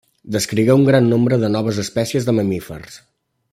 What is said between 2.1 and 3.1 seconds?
de mamífers.